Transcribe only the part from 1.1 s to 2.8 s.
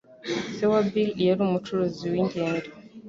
yari umucuruzi w'ingendo.